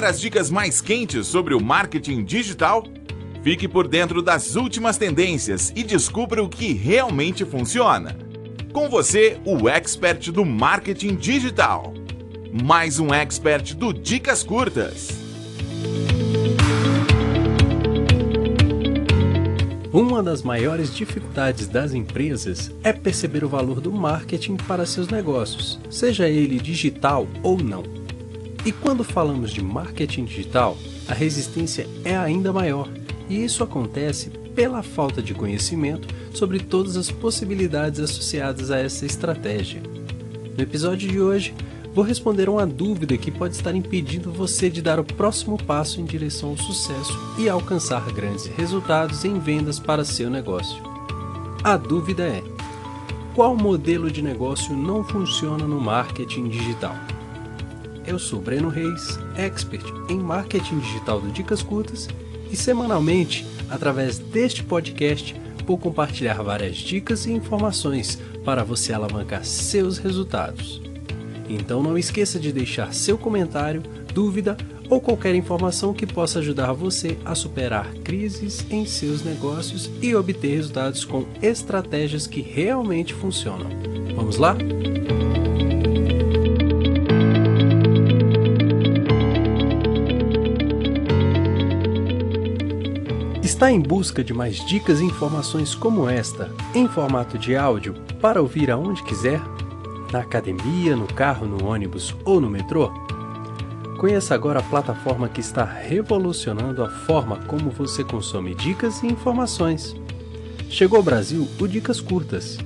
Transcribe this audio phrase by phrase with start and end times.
[0.00, 2.84] Quer as dicas mais quentes sobre o marketing digital?
[3.42, 8.16] Fique por dentro das últimas tendências e descubra o que realmente funciona.
[8.72, 11.92] Com você, o expert do marketing digital.
[12.62, 15.10] Mais um expert do Dicas Curtas.
[19.92, 25.78] Uma das maiores dificuldades das empresas é perceber o valor do marketing para seus negócios,
[25.90, 27.99] seja ele digital ou não.
[28.64, 30.76] E quando falamos de marketing digital,
[31.08, 32.88] a resistência é ainda maior,
[33.28, 39.82] e isso acontece pela falta de conhecimento sobre todas as possibilidades associadas a essa estratégia.
[40.56, 41.54] No episódio de hoje,
[41.94, 46.04] vou responder uma dúvida que pode estar impedindo você de dar o próximo passo em
[46.04, 50.82] direção ao sucesso e alcançar grandes resultados em vendas para seu negócio.
[51.64, 52.42] A dúvida é:
[53.34, 56.94] qual modelo de negócio não funciona no marketing digital?
[58.10, 62.08] Eu sou Breno Reis, expert em marketing digital do Dicas Curtas,
[62.50, 65.32] e semanalmente, através deste podcast,
[65.64, 70.82] vou compartilhar várias dicas e informações para você alavancar seus resultados.
[71.48, 73.80] Então não esqueça de deixar seu comentário,
[74.12, 74.56] dúvida
[74.88, 80.56] ou qualquer informação que possa ajudar você a superar crises em seus negócios e obter
[80.56, 83.70] resultados com estratégias que realmente funcionam.
[84.16, 84.56] Vamos lá?
[93.60, 98.40] Está em busca de mais dicas e informações como esta, em formato de áudio, para
[98.40, 99.38] ouvir aonde quiser?
[100.10, 102.90] na academia, no carro, no ônibus ou no metrô?
[103.98, 109.94] Conheça agora a plataforma que está revolucionando a forma como você consome dicas e informações.
[110.70, 112.56] Chegou ao Brasil o Dicas Curtas,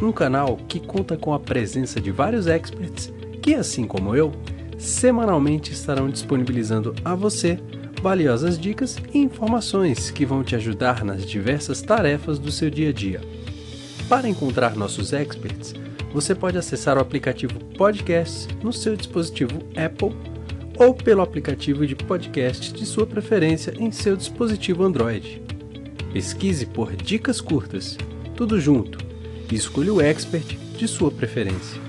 [0.00, 4.32] um canal que conta com a presença de vários experts que, assim como eu,
[4.78, 7.60] semanalmente estarão disponibilizando a você
[8.00, 12.92] valiosas dicas e informações que vão te ajudar nas diversas tarefas do seu dia a
[12.92, 13.20] dia.
[14.08, 15.74] Para encontrar nossos experts,
[16.12, 20.16] você pode acessar o aplicativo Podcasts no seu dispositivo Apple
[20.78, 25.42] ou pelo aplicativo de podcast de sua preferência em seu dispositivo Android.
[26.12, 27.98] Pesquise por Dicas Curtas,
[28.34, 28.98] tudo junto,
[29.50, 31.80] e escolha o expert de sua preferência.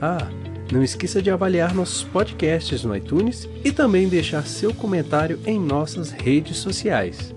[0.00, 0.28] Ah,
[0.70, 6.10] não esqueça de avaliar nossos podcasts no iTunes e também deixar seu comentário em nossas
[6.10, 7.34] redes sociais.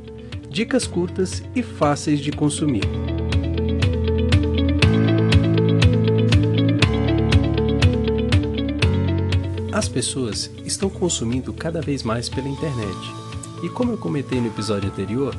[0.50, 2.84] Dicas curtas e fáceis de consumir.
[9.72, 12.98] As pessoas estão consumindo cada vez mais pela internet.
[13.64, 15.34] E como eu comentei no episódio anterior,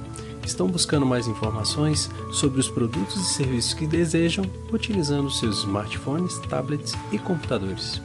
[0.45, 6.95] estão buscando mais informações sobre os produtos e serviços que desejam utilizando seus smartphones, tablets
[7.11, 8.01] e computadores.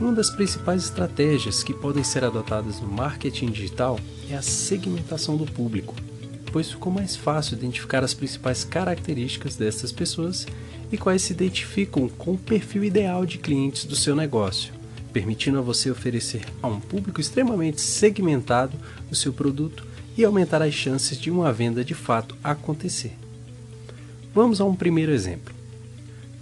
[0.00, 3.98] Uma das principais estratégias que podem ser adotadas no marketing digital
[4.28, 5.94] é a segmentação do público,
[6.52, 10.46] pois ficou mais fácil identificar as principais características dessas pessoas
[10.92, 14.72] e quais se identificam com o perfil ideal de clientes do seu negócio,
[15.12, 18.76] permitindo a você oferecer a um público extremamente segmentado
[19.10, 19.82] o seu produto
[20.16, 23.16] e aumentar as chances de uma venda de fato acontecer.
[24.34, 25.54] Vamos a um primeiro exemplo.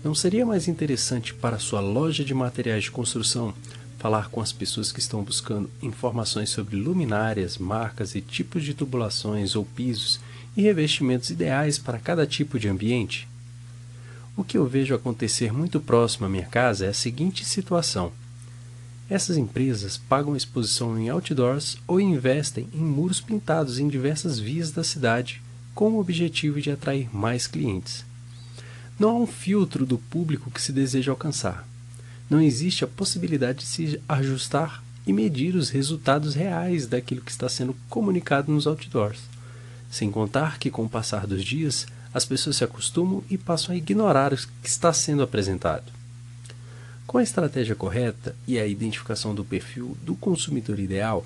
[0.03, 3.55] Não seria mais interessante para sua loja de materiais de construção
[3.99, 9.57] falar com as pessoas que estão buscando informações sobre luminárias, marcas e tipos de tubulações
[9.57, 10.21] ou pisos
[10.57, 13.27] e revestimentos ideais para cada tipo de ambiente?
[14.37, 18.13] O que eu vejo acontecer muito próximo à minha casa é a seguinte situação
[19.15, 24.83] essas empresas pagam exposição em outdoors ou investem em muros pintados em diversas vias da
[24.83, 25.41] cidade
[25.73, 28.05] com o objetivo de atrair mais clientes.
[28.99, 31.65] Não há um filtro do público que se deseja alcançar.
[32.29, 37.49] Não existe a possibilidade de se ajustar e medir os resultados reais daquilo que está
[37.49, 39.21] sendo comunicado nos outdoors.
[39.89, 43.79] Sem contar que, com o passar dos dias, as pessoas se acostumam e passam a
[43.79, 46.04] ignorar o que está sendo apresentado.
[47.07, 51.25] Com a estratégia correta e a identificação do perfil do consumidor ideal,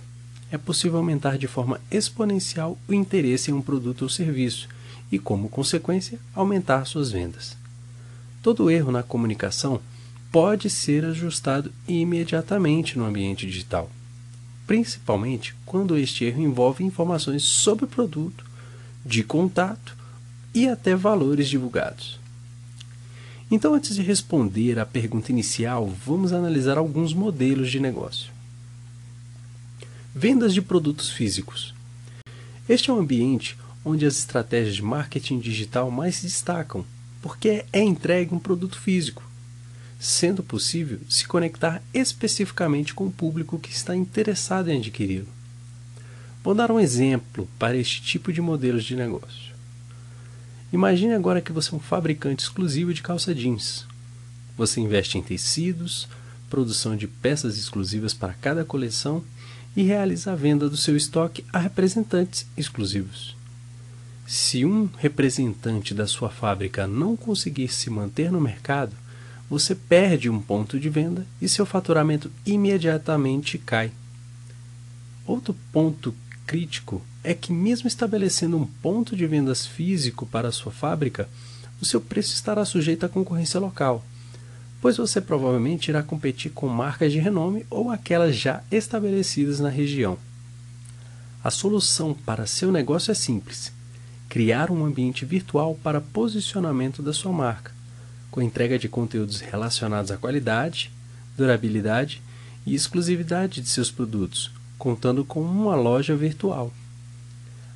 [0.51, 4.69] é possível aumentar de forma exponencial o interesse em um produto ou serviço
[5.11, 7.57] e, como consequência, aumentar suas vendas.
[8.43, 9.81] Todo erro na comunicação
[10.33, 13.91] pode ser ajustado imediatamente no ambiente digital,
[14.67, 18.45] principalmente quando este erro envolve informações sobre o produto,
[19.05, 19.97] de contato
[20.55, 22.18] e até valores divulgados.
[23.50, 28.31] Então, antes de responder à pergunta inicial, vamos analisar alguns modelos de negócio.
[30.15, 31.75] Vendas de produtos físicos.
[32.69, 36.85] Este é um ambiente onde as estratégias de marketing digital mais se destacam,
[37.23, 39.23] porque é entregue um produto físico,
[39.99, 45.29] sendo possível se conectar especificamente com o público que está interessado em adquiri-lo.
[46.44, 49.48] Vou dar um exemplo para este tipo de modelos de negócio.
[50.73, 53.87] Imagine agora que você é um fabricante exclusivo de calça jeans.
[54.56, 56.06] Você investe em tecidos,
[56.50, 59.25] produção de peças exclusivas para cada coleção
[59.75, 63.35] e realiza a venda do seu estoque a representantes exclusivos.
[64.26, 68.94] Se um representante da sua fábrica não conseguir se manter no mercado,
[69.49, 73.91] você perde um ponto de venda e seu faturamento imediatamente cai.
[75.25, 76.15] Outro ponto
[76.47, 81.29] crítico é que, mesmo estabelecendo um ponto de vendas físico para a sua fábrica,
[81.79, 84.03] o seu preço estará sujeito à concorrência local,
[84.81, 90.17] pois você provavelmente irá competir com marcas de renome ou aquelas já estabelecidas na região.
[91.45, 93.73] A solução para seu negócio é simples
[94.27, 97.73] criar um ambiente virtual para posicionamento da sua marca,
[98.31, 100.91] com entrega de conteúdos relacionados à qualidade,
[101.37, 102.23] durabilidade
[102.65, 106.73] e exclusividade de seus produtos, contando com uma loja virtual.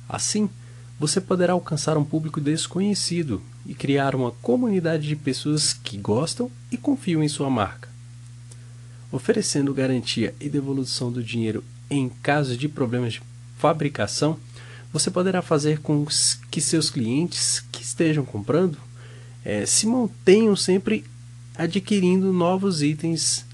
[0.07, 0.49] Assim,
[0.99, 6.77] você poderá alcançar um público desconhecido e criar uma comunidade de pessoas que gostam e
[6.77, 7.89] confiam em sua marca.
[9.11, 13.21] Oferecendo garantia e devolução do dinheiro em caso de problemas de
[13.57, 14.39] fabricação,
[14.91, 16.05] você poderá fazer com
[16.49, 18.77] que seus clientes que estejam comprando
[19.43, 21.03] é, se mantenham sempre
[21.55, 23.45] adquirindo novos itens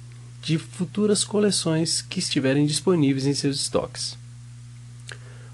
[0.42, 4.18] de futuras coleções que estiverem disponíveis em seus estoques.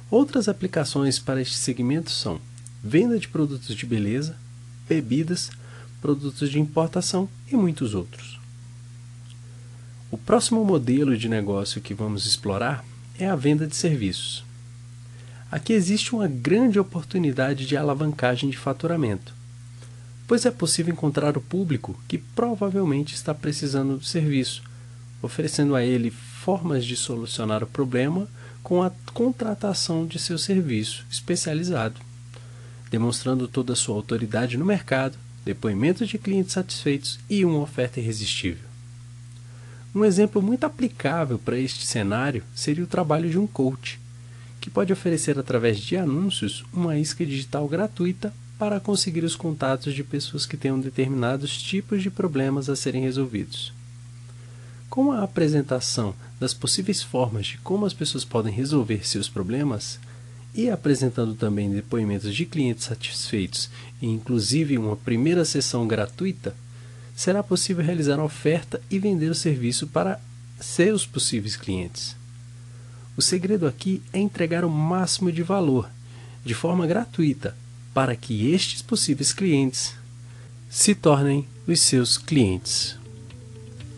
[0.10, 2.40] Outras aplicações para este segmento são
[2.84, 4.38] venda de produtos de beleza,
[4.88, 5.50] bebidas,
[6.00, 8.40] produtos de importação e muitos outros.
[10.12, 12.86] O próximo modelo de negócio que vamos explorar
[13.18, 14.46] é a venda de serviços.
[15.52, 19.34] Aqui existe uma grande oportunidade de alavancagem de faturamento,
[20.28, 24.62] pois é possível encontrar o público que provavelmente está precisando do serviço,
[25.22, 28.28] oferecendo a ele formas de solucionar o problema
[28.66, 32.02] com a contratação de seu serviço especializado,
[32.90, 38.68] demonstrando toda a sua autoridade no mercado, depoimentos de clientes satisfeitos e uma oferta irresistível.
[39.94, 44.00] Um exemplo muito aplicável para este cenário seria o trabalho de um coach
[44.60, 50.04] que pode oferecer através de anúncios uma isca digital gratuita para conseguir os contatos de
[50.04, 53.72] pessoas que tenham determinados tipos de problemas a serem resolvidos.
[54.96, 60.00] Com a apresentação das possíveis formas de como as pessoas podem resolver seus problemas,
[60.54, 63.70] e apresentando também depoimentos de clientes satisfeitos
[64.02, 66.56] e inclusive uma primeira sessão gratuita,
[67.14, 70.18] será possível realizar uma oferta e vender o serviço para
[70.62, 72.16] seus possíveis clientes.
[73.18, 75.90] O segredo aqui é entregar o máximo de valor,
[76.46, 77.54] de forma gratuita,
[77.94, 79.94] para que estes possíveis clientes
[80.70, 82.98] se tornem os seus clientes.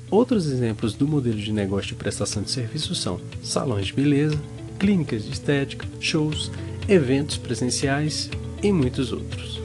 [0.10, 4.40] Outros exemplos do modelo de negócio de prestação de serviços são salões de beleza,
[4.80, 6.50] clínicas de estética, shows,
[6.88, 8.30] eventos presenciais
[8.64, 9.60] e muitos outros.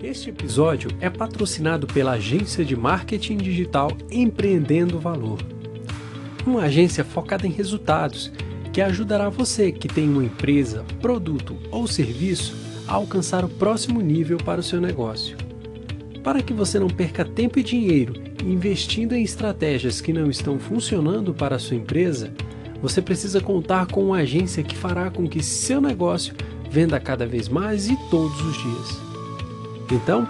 [0.00, 5.40] Este episódio é patrocinado pela agência de marketing digital Empreendendo Valor.
[6.46, 8.30] Uma agência focada em resultados
[8.72, 12.54] que ajudará você que tem uma empresa, produto ou serviço
[12.86, 15.43] a alcançar o próximo nível para o seu negócio.
[16.24, 21.34] Para que você não perca tempo e dinheiro investindo em estratégias que não estão funcionando
[21.34, 22.32] para a sua empresa,
[22.80, 26.34] você precisa contar com uma agência que fará com que seu negócio
[26.70, 28.98] venda cada vez mais e todos os dias.
[29.92, 30.26] Então,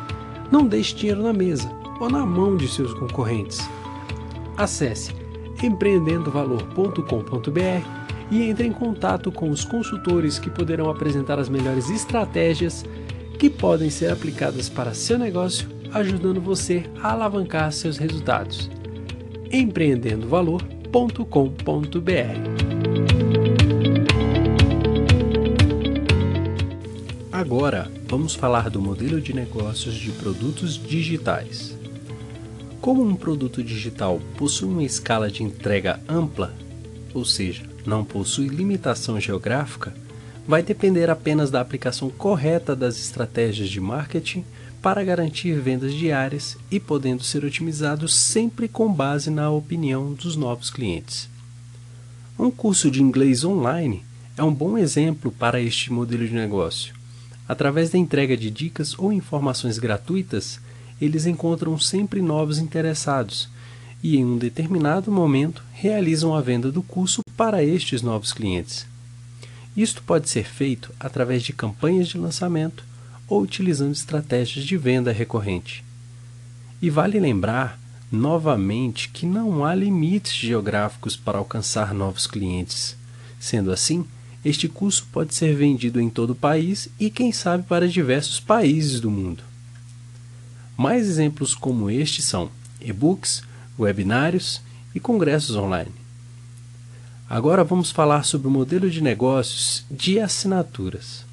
[0.50, 1.70] não deixe dinheiro na mesa
[2.00, 3.60] ou na mão de seus concorrentes.
[4.56, 5.12] Acesse
[5.62, 7.86] empreendendovalor.com.br
[8.30, 12.84] e entre em contato com os consultores que poderão apresentar as melhores estratégias
[13.38, 18.68] que podem ser aplicadas para seu negócio, ajudando você a alavancar seus resultados.
[19.50, 20.74] empreendendovalor.com.br
[27.30, 31.78] Agora, vamos falar do modelo de negócios de produtos digitais.
[32.80, 36.52] Como um produto digital possui uma escala de entrega ampla,
[37.12, 39.94] ou seja, não possui limitação geográfica,
[40.46, 44.44] vai depender apenas da aplicação correta das estratégias de marketing
[44.85, 50.69] para garantir vendas diárias e podendo ser otimizado sempre com base na opinião dos novos
[50.69, 51.26] clientes.
[52.38, 54.05] Um curso de inglês online
[54.37, 56.95] é um bom exemplo para este modelo de negócio
[57.49, 60.61] Através da entrega de dicas ou informações gratuitas,
[61.00, 63.49] eles encontram sempre novos interessados
[64.03, 68.87] e, em um determinado momento, realizam a venda do curso para estes novos clientes.
[69.76, 72.85] Isto pode ser feito através de campanhas de lançamento
[73.28, 75.85] ou utilizando estratégias de venda recorrente.
[76.81, 77.78] E vale lembrar
[78.11, 82.97] novamente que não há limites geográficos para alcançar novos clientes.
[83.40, 84.07] Sendo assim,
[84.45, 89.00] este curso pode ser vendido em todo o país e, quem sabe, para diversos países
[89.00, 89.43] do mundo.
[90.76, 92.50] Mais exemplos como este são
[92.81, 93.43] e-books,
[93.78, 94.61] webinários
[94.95, 95.93] e congressos online.
[97.28, 101.24] Agora vamos falar sobre o modelo de negócios de assinaturas.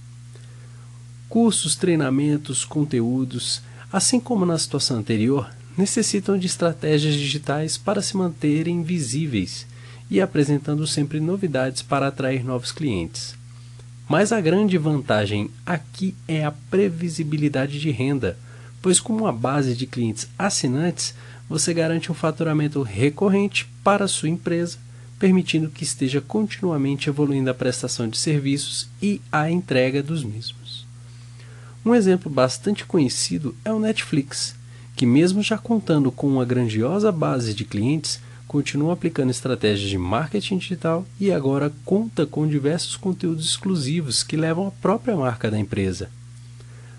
[1.31, 8.83] Cursos, treinamentos, conteúdos, assim como na situação anterior, necessitam de estratégias digitais para se manterem
[8.83, 9.65] visíveis
[10.09, 13.33] e apresentando sempre novidades para atrair novos clientes.
[14.09, 18.38] Mas a grande vantagem aqui é a previsibilidade de renda,
[18.81, 21.13] pois com uma base de clientes assinantes,
[21.47, 24.77] você garante um faturamento recorrente para a sua empresa,
[25.17, 30.90] permitindo que esteja continuamente evoluindo a prestação de serviços e a entrega dos mesmos.
[31.83, 34.55] Um exemplo bastante conhecido é o Netflix,
[34.95, 40.57] que, mesmo já contando com uma grandiosa base de clientes, continua aplicando estratégias de marketing
[40.57, 46.11] digital e agora conta com diversos conteúdos exclusivos que levam a própria marca da empresa.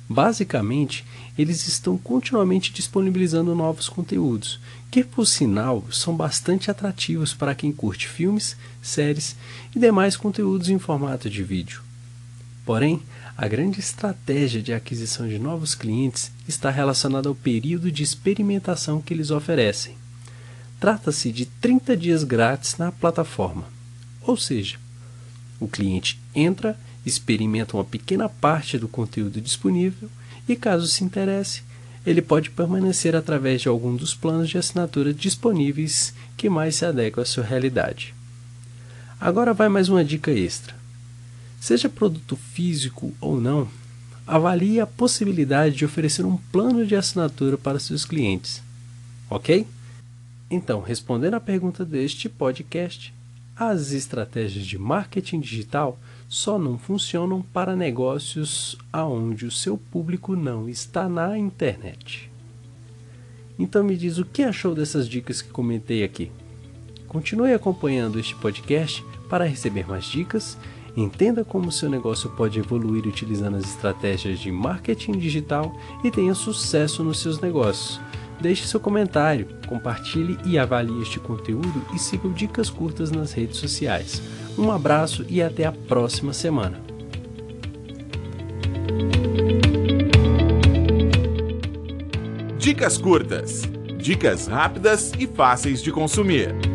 [0.09, 1.05] Basicamente,
[1.39, 4.59] eles estão continuamente disponibilizando novos conteúdos,
[4.91, 9.37] que por sinal são bastante atrativos para quem curte filmes, séries
[9.77, 11.92] e demais conteúdos em formato de vídeo.
[12.65, 13.03] Porém,
[13.37, 19.13] a grande estratégia de aquisição de novos clientes está relacionada ao período de experimentação que
[19.13, 19.97] eles oferecem.
[20.79, 23.65] Trata-se de 30 dias grátis na plataforma.
[24.21, 24.79] Ou seja,
[25.59, 30.09] o cliente entra, experimenta uma pequena parte do conteúdo disponível
[30.49, 31.63] e, caso se interesse,
[32.05, 37.23] ele pode permanecer através de algum dos planos de assinatura disponíveis que mais se adequam
[37.23, 38.15] à sua realidade.
[39.21, 40.82] Agora vai mais uma dica extra.
[41.63, 43.69] Seja produto físico ou não,
[44.27, 48.61] avalie a possibilidade de oferecer um plano de assinatura para seus clientes.
[49.31, 49.65] Ok?
[50.51, 53.15] Então, respondendo à pergunta deste podcast,
[53.55, 55.97] as estratégias de marketing digital
[56.29, 62.29] só não funcionam para negócios aonde o seu público não está na internet.
[63.57, 66.33] Então me diz o que achou dessas dicas que comentei aqui.
[67.07, 70.59] Continue acompanhando este podcast para receber mais dicas
[70.97, 77.03] Entenda como seu negócio pode evoluir utilizando as estratégias de marketing digital e tenha sucesso
[77.03, 78.01] nos seus negócios.
[78.41, 83.57] Deixe seu comentário, compartilhe e avalie este conteúdo e siga o Dicas Curtas nas redes
[83.57, 84.21] sociais.
[84.59, 86.79] Um abraço e até a próxima semana.
[92.59, 93.63] Dicas curtas.
[93.99, 96.72] Dicas rápidas e fáceis de consumir.